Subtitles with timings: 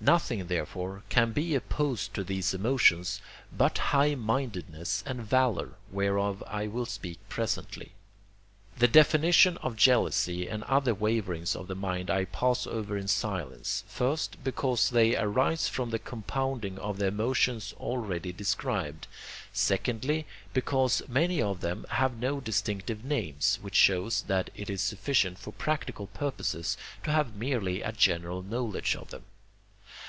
[0.00, 3.20] Nothing, therefore, can be opposed to these emotions,
[3.56, 7.92] but high mindedness and valour, whereof I will speak presently.
[8.76, 13.84] The definitions of jealousy and other waverings of the mind I pass over in silence,
[13.86, 19.06] first, because they arise from the compounding of the emotions already described;
[19.52, 25.38] secondly, because many of them have no distinctive names, which shows that it is sufficient
[25.38, 29.22] for practical purposes to have merely a general knowledge of them.